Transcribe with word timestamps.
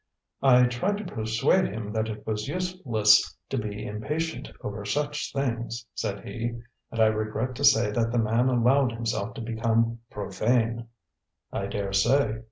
"I 0.41 0.63
tried 0.63 0.97
to 0.97 1.03
persuade 1.05 1.65
him 1.67 1.93
that 1.93 2.09
it 2.09 2.25
was 2.25 2.47
useless 2.47 3.37
to 3.49 3.57
be 3.59 3.85
impatient 3.85 4.51
over 4.61 4.83
such 4.83 5.31
things," 5.31 5.85
said 5.93 6.25
he. 6.27 6.59
"And 6.89 6.99
I 6.99 7.05
regret 7.05 7.53
to 7.57 7.63
say 7.63 7.91
that 7.91 8.11
the 8.11 8.17
man 8.17 8.49
allowed 8.49 8.93
himself 8.93 9.35
to 9.35 9.41
become 9.41 9.99
profane." 10.09 10.87
"I 11.53 11.67
dare 11.67 11.93
say." 11.93 12.39